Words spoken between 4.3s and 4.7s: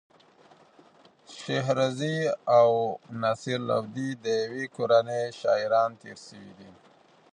ېوې